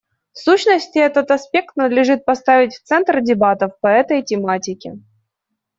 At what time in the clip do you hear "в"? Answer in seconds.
0.33-0.39, 2.73-2.81